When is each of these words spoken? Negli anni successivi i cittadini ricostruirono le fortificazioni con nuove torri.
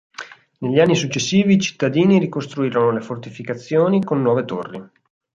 Negli 0.61 0.79
anni 0.79 0.95
successivi 0.95 1.53
i 1.53 1.59
cittadini 1.61 2.17
ricostruirono 2.17 2.89
le 2.89 3.01
fortificazioni 3.01 4.03
con 4.03 4.23
nuove 4.23 4.45
torri. 4.45 4.83